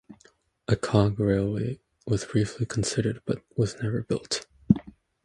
A 0.67 0.75
cog 0.75 1.19
railway 1.19 1.79
was 2.07 2.25
briefly 2.25 2.65
considered 2.65 3.21
but 3.23 3.43
was 3.55 3.75
never 3.83 4.01
built. 4.01 4.47